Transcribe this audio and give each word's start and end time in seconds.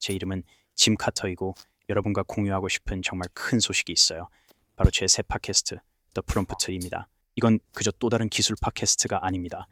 제 0.00 0.12
이름은 0.12 0.42
짐 0.74 0.96
카터이고 0.96 1.54
여러분과 1.88 2.24
공유하고 2.26 2.68
싶은 2.68 3.02
정말 3.02 3.28
큰 3.32 3.60
소식이 3.60 3.92
있어요. 3.92 4.28
바로 4.76 4.90
제 4.90 5.06
새 5.06 5.22
팟캐스트 5.22 5.78
더 6.14 6.22
프롬프트입니다. 6.22 7.08
이건 7.36 7.60
그저 7.72 7.92
또 7.98 8.08
다른 8.08 8.28
기술 8.28 8.56
팟캐스트가 8.60 9.24
아닙니다. 9.24 9.68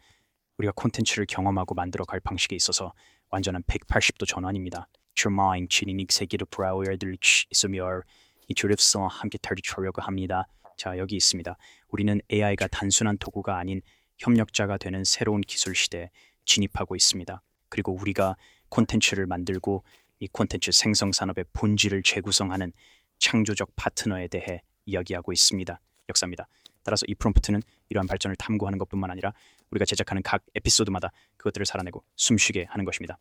우리가 0.58 0.72
콘텐츠를 0.76 1.26
경험하고 1.26 1.74
만들어 1.74 2.04
갈 2.04 2.20
방식에 2.20 2.54
있어서 2.54 2.92
완전한 3.30 3.62
180도 3.64 4.26
전환입니다. 4.26 4.88
주마인 5.14 5.68
진인익 5.68 6.12
세계를 6.12 6.46
브라우어들 6.50 7.16
있으며 7.50 8.02
이주립서 8.48 9.06
함께 9.06 9.38
털리려고 9.42 10.02
합니다. 10.02 10.46
자 10.76 10.96
여기 10.98 11.16
있습니다. 11.16 11.56
우리는 11.88 12.20
AI가 12.30 12.68
단순한 12.68 13.18
도구가 13.18 13.58
아닌 13.58 13.82
협력자가 14.18 14.78
되는 14.78 15.04
새로운 15.04 15.40
기술 15.40 15.74
시대에 15.74 16.10
진입하고 16.44 16.96
있습니다. 16.96 17.42
그리고 17.68 17.92
우리가 17.92 18.36
콘텐츠를 18.68 19.26
만들고 19.26 19.84
이 20.20 20.28
콘텐츠 20.28 20.72
생성 20.72 21.12
산업의 21.12 21.44
본질을 21.52 22.02
재구성하는 22.02 22.72
창조적 23.18 23.70
파트너에 23.76 24.28
대해 24.28 24.62
이야기하고 24.86 25.32
있습니다. 25.32 25.80
역사입니다. 26.08 26.48
따라서 26.82 27.04
이 27.08 27.14
프롬프트는 27.14 27.62
이러한 27.90 28.06
발전을 28.06 28.36
탐구하는 28.36 28.78
것뿐만 28.78 29.10
아니라 29.10 29.32
우리가 29.70 29.84
제작하는 29.84 30.22
각 30.22 30.44
에피소드마다 30.54 31.10
그것들을 31.36 31.66
살아내고 31.66 32.02
숨쉬게 32.16 32.66
하는 32.68 32.84
것입니다. 32.84 33.18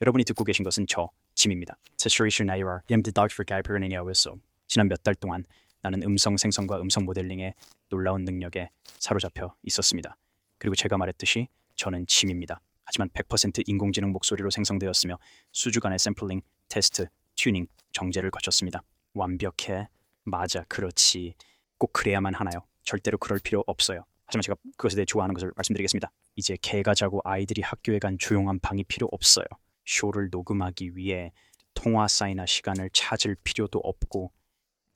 여러분이 0.00 0.24
듣고 0.24 0.44
계신 0.44 0.64
것은 0.64 0.86
저 0.88 1.10
짐입니다. 1.34 1.76
세츄레이션 1.96 2.46
나이와 2.46 2.82
엠드 2.88 3.12
닥터 3.12 3.42
가이퍼니아웨소 3.44 4.38
지난 4.68 4.88
몇 4.88 5.02
달 5.02 5.14
동안 5.14 5.44
나는 5.82 6.02
음성 6.04 6.36
생성과 6.36 6.80
음성 6.80 7.04
모델링의 7.04 7.54
놀라운 7.88 8.24
능력에 8.24 8.70
사로잡혀 8.84 9.54
있었습니다. 9.64 10.16
그리고 10.58 10.76
제가 10.76 10.96
말했듯이 10.96 11.48
저는 11.74 12.06
짐입니다. 12.06 12.60
하지만 12.84 13.08
100% 13.10 13.62
인공지능 13.66 14.10
목소리로 14.12 14.50
생성되었으며 14.50 15.18
수주간의 15.52 15.98
샘플링, 15.98 16.40
테스트, 16.68 17.06
튜닝, 17.36 17.66
정제를 17.92 18.30
거쳤습니다. 18.30 18.82
완벽해. 19.14 19.88
맞아. 20.24 20.64
그렇지. 20.68 21.34
꼭 21.78 21.92
그래야만 21.92 22.34
하나요? 22.34 22.60
절대로 22.82 23.18
그럴 23.18 23.38
필요 23.38 23.62
없어요. 23.66 24.04
하지만 24.26 24.42
제가 24.42 24.56
그것에 24.76 24.96
대해 24.96 25.04
좋아하는 25.04 25.34
것을 25.34 25.52
말씀드리겠습니다. 25.56 26.10
이제 26.36 26.56
개가 26.60 26.94
자고 26.94 27.20
아이들이 27.24 27.60
학교에 27.62 27.98
간 27.98 28.16
조용한 28.18 28.60
방이 28.60 28.84
필요 28.84 29.08
없어요. 29.12 29.44
쇼를 29.84 30.28
녹음하기 30.30 30.96
위해 30.96 31.32
통화 31.74 32.08
사이나 32.08 32.46
시간을 32.46 32.90
찾을 32.92 33.36
필요도 33.44 33.78
없고 33.78 34.32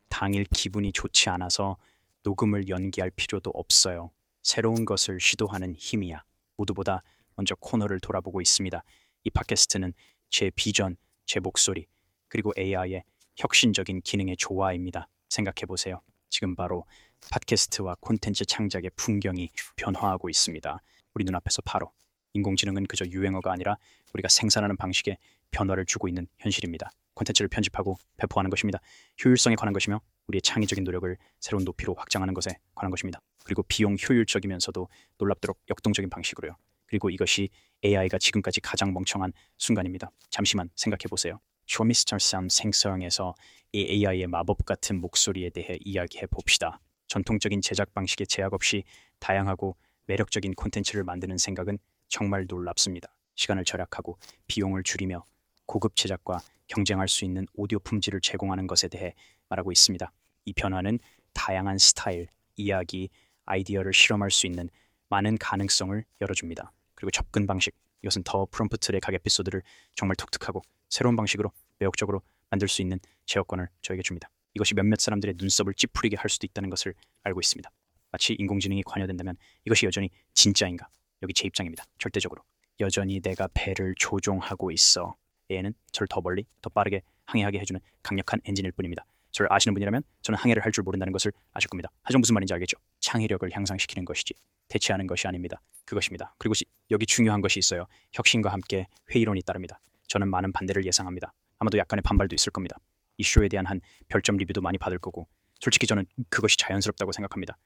당일 0.09 0.45
기분이 0.45 0.92
좋지 0.92 1.29
않아서 1.31 1.77
녹음을 2.23 2.69
연기할 2.69 3.11
필요도 3.11 3.51
없어요. 3.51 4.11
새로운 4.42 4.84
것을 4.84 5.20
시도하는 5.20 5.75
힘이야. 5.77 6.23
모두보다 6.57 7.03
먼저 7.37 7.55
코너를 7.56 8.01
돌아보고 8.01 8.41
있습니다. 8.41 8.83
이 9.25 9.31
팟캐스트는 9.31 9.92
제 10.31 10.51
비전, 10.55 10.97
제 11.27 11.41
목소리, 11.41 11.87
그리고 12.29 12.53
AI의 12.59 13.05
혁신적인 13.37 14.03
기능의 14.03 14.37
조화입니다. 14.37 15.09
생각해 15.29 15.67
보세요. 15.67 16.01
지금 16.29 16.55
바로 16.57 16.84
팟캐스트와 17.31 17.97
콘텐츠 18.01 18.45
창작의 18.45 18.91
풍경이 18.97 19.51
변화하고 19.77 20.29
있습니다. 20.29 20.81
우리 21.14 21.25
눈앞에서 21.25 21.62
바로 21.62 21.92
인공지능은 22.34 22.87
그저 22.87 23.05
유행어가 23.07 23.53
아니라 23.53 23.77
우리가 24.12 24.29
생산하는 24.29 24.77
방식에 24.77 25.17
변화를 25.51 25.87
주고 25.87 26.09
있는 26.09 26.27
현실입니다. 26.39 26.91
콘텐츠를 27.14 27.48
편집하고 27.48 27.97
배포하는 28.19 28.51
것입니다. 28.51 28.79
효율성에 29.25 29.57
관한 29.57 29.73
것이며 29.73 30.01
우리의 30.27 30.42
창의적인 30.42 30.84
노력을 30.84 31.17
새로운 31.41 31.64
높이로 31.64 31.95
확장하는 31.95 32.34
것에 32.34 32.59
관한 32.75 32.91
것입니다. 32.91 33.20
그리고 33.45 33.62
비용 33.62 33.97
효율적이면서도 33.97 34.89
놀랍도록 35.19 35.59
역동적인 35.70 36.11
방식으로요. 36.11 36.57
그리고 36.87 37.11
이것이 37.11 37.48
AI가 37.84 38.19
지금까지 38.19 38.61
가장 38.61 38.92
멍청한 38.92 39.33
순간입니다. 39.59 40.11
잠시만 40.31 40.70
생각해 40.77 41.09
보세요. 41.09 41.41
쇼미스터 41.67 42.19
쌈 42.19 42.48
생성에서 42.48 43.34
이 43.73 43.87
AI의 43.91 44.27
마법 44.29 44.65
같은 44.65 45.01
목소리에 45.01 45.51
대해 45.51 45.79
이야기해 45.81 46.27
봅시다. 46.27 46.81
전통적인 47.09 47.61
제작 47.61 47.92
방식의 47.95 48.27
제약 48.27 48.55
없이 48.55 48.84
다양하고 49.19 49.77
매력적인 50.07 50.55
콘텐츠를 50.55 51.05
만드는 51.05 51.39
생각은 51.39 51.79
정말 52.08 52.47
놀랍습니다. 52.48 53.14
시간을 53.35 53.64
절약하고 53.64 54.18
비용을 54.47 54.83
줄이며 54.83 55.24
고급 55.67 55.97
제작과 55.97 56.39
경쟁할 56.68 57.08
수 57.08 57.24
있는 57.24 57.47
오디오 57.55 57.79
품질을 57.80 58.20
제공하는 58.20 58.67
것에 58.67 58.89
대해 58.89 59.14
말하고 59.48 59.73
있습니다. 59.73 60.11
이 60.47 60.53
변화는 60.53 60.98
다양한 61.33 61.79
스타일, 61.79 62.29
이야기, 62.57 63.11
아이디어를 63.45 63.92
실험할 63.92 64.30
수 64.30 64.47
있는 64.47 64.68
많은 65.08 65.39
가능성을 65.39 66.05
열어줍니다. 66.20 66.72
그리고 66.94 67.11
접근 67.11 67.46
방식, 67.46 67.74
이것은 68.02 68.22
더 68.24 68.46
프롬프트의 68.50 69.00
각 69.00 69.14
에피소드를 69.14 69.62
정말 69.94 70.17
독특하고 70.17 70.62
새로운 70.89 71.17
방식으로 71.17 71.52
매혹적으로 71.78 72.22
만들 72.50 72.68
수 72.68 72.83
있는 72.83 72.98
제어권을 73.27 73.68
저에게 73.83 74.02
줍니다. 74.02 74.30
이것이 74.55 74.74
몇몇 74.74 75.00
사람들의 75.00 75.34
눈썹을 75.39 75.74
찌푸리게 75.74 76.17
할 76.17 76.30
수도 76.30 76.46
있다는 76.46 76.70
것을 76.70 76.94
알고 77.24 77.40
있습니다. 77.40 77.70
마치 78.12 78.34
인공지능이 78.34 78.83
관여된다면 78.84 79.36
이것이 79.64 79.84
여전히 79.86 80.11
진짜인가? 80.34 80.89
여기 81.23 81.34
제 81.34 81.46
입장입니다. 81.46 81.84
절대적으로. 81.98 82.42
여전히 82.80 83.20
내가 83.20 83.48
배를 83.52 83.94
조종하고 83.98 84.70
있어. 84.70 85.17
얘는 85.50 85.74
저를 85.92 86.08
더 86.08 86.20
멀리, 86.20 86.44
더 86.62 86.70
빠르게 86.70 87.02
항해하게 87.27 87.58
해주는 87.58 87.80
강력한 88.02 88.40
엔진일 88.44 88.73
뿐입니다. 88.73 89.05
저를 89.33 89.52
아시는 89.52 89.74
분이라면 89.74 90.02
저는 90.23 90.38
항해를 90.38 90.64
할 90.64 90.73
줄 90.73 90.83
모른다는 90.84 91.12
것을 91.12 91.33
아실 91.52 91.68
겁니다. 91.68 91.90
하지만 92.02 92.20
무슨 92.20 92.34
말인지 92.34 92.55
알겠죠? 92.55 92.78
창의력을 93.06 93.48
향상시키는 93.52 94.05
것이지 94.05 94.34
대체하는 94.68 95.06
것이 95.06 95.28
아닙니다. 95.28 95.62
그것입니다. 95.84 96.34
그리고 96.39 96.55
여기 96.90 97.06
중요한 97.06 97.40
것이 97.40 97.61
있어요. 97.61 97.86
혁신과 98.12 98.50
함께 98.50 98.89
회의론이 99.14 99.42
따릅니다. 99.42 99.78
저는 100.08 100.28
많은 100.28 100.52
반대를 100.52 100.84
예상합니다. 100.84 101.33
아마도 101.61 101.78
약간의 101.78 102.02
반발도 102.02 102.34
있을 102.34 102.50
겁니다. 102.50 102.77
이 103.18 103.22
쇼에 103.22 103.48
대한 103.48 103.64
한 103.64 103.80
별점 104.08 104.36
리뷰도 104.36 104.61
많이 104.61 104.77
받을 104.77 104.98
거고 104.98 105.28
솔직히 105.61 105.86
저는 105.86 106.05
그것이 106.28 106.56
자연스럽다고 106.56 107.12
생각합니다. 107.12 107.56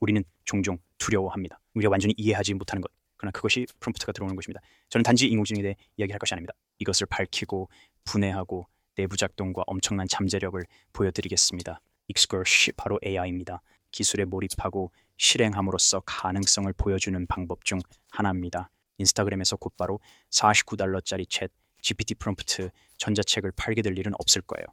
우리는 0.00 0.24
종종 0.44 0.78
두려워합니다. 0.98 1.60
우리가 1.74 1.88
완전히 1.90 2.12
이해하지 2.16 2.54
못하는 2.54 2.82
것. 2.82 2.90
그러나 3.16 3.30
그것이 3.30 3.66
프롬프트가 3.78 4.12
들어오는 4.12 4.34
것입니다. 4.34 4.60
저는 4.88 5.04
단지 5.04 5.28
인공지능에 5.28 5.62
대해 5.62 5.76
이야기할 5.98 6.18
것이 6.18 6.34
아닙니다. 6.34 6.54
이것을 6.80 7.06
밝히고 7.06 7.68
분해하고 8.04 8.66
내부 8.96 9.16
작동과 9.16 9.62
엄청난 9.66 10.08
잠재력을 10.08 10.60
보여드리겠습니다. 10.92 11.80
익스걸시 12.08 12.72
바로 12.72 12.98
AI입니다. 13.06 13.62
기술에 13.90 14.24
몰입하고 14.24 14.92
실행함으로써 15.16 16.00
가능성을 16.00 16.72
보여주는 16.74 17.26
방법 17.26 17.64
중 17.64 17.78
하나입니다. 18.10 18.70
인스타그램에서 18.98 19.56
곧바로 19.56 20.00
49달러짜리 20.30 21.26
챗 21.26 21.50
GPT 21.82 22.14
프롬프트 22.16 22.70
전자책을 22.98 23.52
팔게 23.52 23.82
될 23.82 23.98
일은 23.98 24.12
없을 24.18 24.42
거예요. 24.42 24.66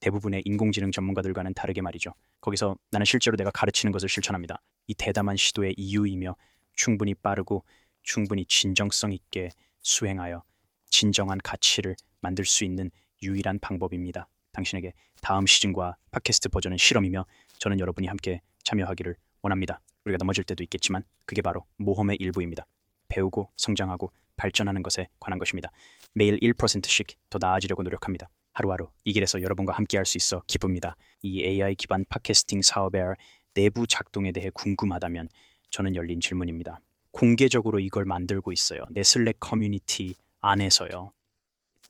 대부분의 0.00 0.42
인공지능 0.44 0.90
전문가들과는 0.90 1.54
다르게 1.54 1.80
말이죠. 1.82 2.12
거기서 2.40 2.76
나는 2.90 3.04
실제로 3.04 3.36
내가 3.36 3.50
가르치는 3.50 3.92
것을 3.92 4.08
실천합니다. 4.08 4.60
이 4.86 4.94
대담한 4.94 5.36
시도의 5.36 5.74
이유이며 5.76 6.36
충분히 6.74 7.14
빠르고 7.14 7.64
충분히 8.02 8.44
진정성 8.46 9.12
있게 9.12 9.50
수행하여 9.82 10.42
진정한 10.90 11.38
가치를 11.42 11.96
만들 12.20 12.44
수 12.44 12.64
있는 12.64 12.90
유일한 13.22 13.58
방법입니다. 13.58 14.28
당신에게 14.52 14.92
다음 15.20 15.46
시즌과 15.46 15.96
팟캐스트 16.10 16.48
버전은 16.48 16.78
실험이며 16.78 17.26
저는 17.58 17.80
여러분이 17.80 18.06
함께 18.06 18.40
참여하기를 18.68 19.16
원합니다. 19.42 19.80
우리가 20.04 20.18
넘어질 20.18 20.44
때도 20.44 20.62
있겠지만 20.64 21.02
그게 21.24 21.40
바로 21.42 21.64
모험의 21.76 22.18
일부입니다. 22.20 22.66
배우고 23.08 23.50
성장하고 23.56 24.12
발전하는 24.36 24.82
것에 24.82 25.08
관한 25.18 25.38
것입니다. 25.38 25.70
매일 26.12 26.38
1%씩 26.38 27.06
더 27.30 27.38
나아지려고 27.40 27.82
노력합니다. 27.82 28.28
하루하루 28.52 28.90
이 29.04 29.12
길에서 29.12 29.40
여러분과 29.40 29.72
함께할 29.72 30.04
수 30.04 30.18
있어 30.18 30.42
기쁩니다. 30.46 30.96
이 31.22 31.42
AI 31.44 31.76
기반 31.76 32.04
팟캐스팅 32.08 32.60
사업의 32.62 33.14
내부 33.54 33.86
작동에 33.86 34.32
대해 34.32 34.50
궁금하다면 34.52 35.28
저는 35.70 35.96
열린 35.96 36.20
질문입니다. 36.20 36.80
공개적으로 37.10 37.80
이걸 37.80 38.04
만들고 38.04 38.52
있어요. 38.52 38.84
내 38.90 39.09
Slack 39.09 39.40
커뮤니티 39.40 40.14
안에서요. 40.40 41.12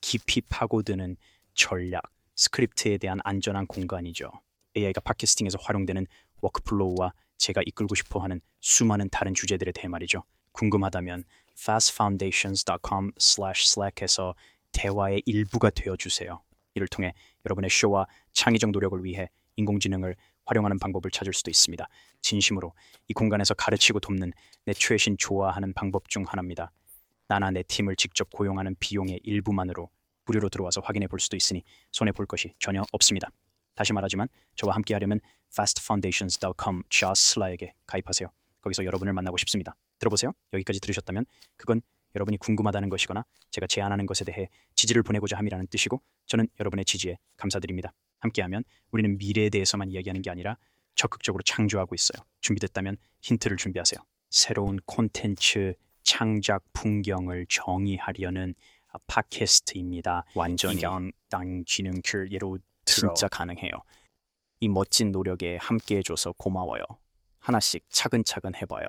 깊이 0.00 0.40
파고드는 0.42 1.16
전략, 1.54 2.02
스크립트에 2.36 2.98
대한 2.98 3.19
안전한 3.24 3.66
공간이죠. 3.66 4.31
AI가 4.76 5.00
팟캐스팅에서 5.00 5.58
활용되는 5.60 6.06
워크플로우와 6.40 7.12
제가 7.38 7.62
이끌고 7.67 7.94
싶어 7.94 8.20
하는 8.20 8.40
수많은 8.61 9.08
다른 9.11 9.35
주제들에 9.35 9.73
대해 9.73 9.88
말이죠. 9.88 10.23
궁금하다면 10.52 11.25
fastfoundations.com/slack에서 11.58 14.35
대화의 14.73 15.23
일부가 15.26 15.70
되어 15.70 15.96
주세요. 15.96 16.43
이를 16.75 16.88
통해 16.88 17.14
여러분의 17.46 17.70
쇼와 17.70 18.06
창의적 18.32 18.70
노력을 18.70 19.02
위해 19.05 19.29
인공지능을 19.56 20.17
활용하는 20.46 20.79
방법을 20.79 21.11
찾을 21.11 21.32
수도 21.32 21.50
있습니다. 21.50 21.88
진심으로 22.23 22.73
이 23.08 23.12
공간에서 23.12 23.55
가르치고 23.55 23.99
돕는 24.00 24.32
내 24.64 24.73
최신 24.73 25.17
좋아하는 25.19 25.73
방법 25.75 26.08
중 26.08 26.25
하나입니다. 26.26 26.73
나나 27.29 27.50
내 27.50 27.62
팀을 27.62 27.96
직접 27.96 28.31
고용하는 28.31 28.76
비용의 28.81 29.20
일부만으로 29.23 29.91
무료로 30.25 30.49
들어와서 30.49 30.81
확인해 30.82 31.06
볼 31.06 31.20
수도 31.20 31.37
있으니 31.37 31.62
손해 31.93 32.12
볼 32.12 32.26
것이 32.26 32.55
전혀 32.58 32.82
없습니다. 32.93 33.31
다시 33.78 33.92
말하지만 33.92 34.26
저와 34.56 34.75
함께 34.75 34.94
하려면 34.94 35.20
fastfoundations.com/sla에게 35.56 37.75
가입하세요. 37.86 38.28
거기서 38.60 38.84
여러분을 38.84 39.12
만나고 39.12 39.36
싶습니다. 39.36 39.76
들어보세요. 40.00 40.32
여기까지 40.52 40.80
들으셨다면 40.80 41.26
그건 41.56 41.80
여러분이 42.16 42.38
궁금하다는 42.38 42.88
것이거나 42.88 43.25
제가 43.52 43.69
제안하는 43.69 44.06
것에 44.06 44.25
대해 44.25 44.48
지지를 44.75 45.04
보내고자 45.04 45.38
함이라는 45.38 45.69
뜻이고 45.69 46.02
저는 46.26 46.48
여러분의 46.58 46.86
지지에 46.86 47.19
감사드립니다. 47.36 47.92
함께하면 48.19 48.64
우리는 48.90 49.16
미래에 49.16 49.48
대해서만 49.48 49.92
이야기하는 49.92 50.22
게 50.22 50.31
아니라 50.31 50.56
적극적으로 50.96 51.44
창조하고 51.44 51.94
있어요. 51.94 52.20
준비됐다면 52.40 52.96
힌트를 53.20 53.58
준비하세요. 53.58 54.00
새로운 54.28 54.81
콘텐츠 54.86 55.74
창작 56.02 56.64
풍경을 56.72 57.46
정의하려는 57.48 58.56
아, 58.90 58.98
팟캐스트입니다. 59.06 60.24
완전히 60.34 60.81
당지능 61.28 62.00
그 62.04 62.26
예로 62.32 62.58
진짜 62.94 63.29
가능해요. 63.29 63.70
이 64.61 64.69
멋진 64.69 65.12
노력에 65.12 65.56
함께해줘서 65.61 66.32
고마워요. 66.32 66.82
하나씩 67.38 67.85
차근차근 67.88 68.55
해봐요. 68.56 68.88